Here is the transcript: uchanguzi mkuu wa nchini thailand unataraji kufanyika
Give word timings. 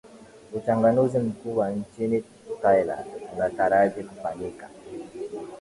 uchanguzi 0.53 1.19
mkuu 1.19 1.57
wa 1.57 1.69
nchini 1.71 2.23
thailand 2.61 3.05
unataraji 3.35 4.03
kufanyika 4.03 4.69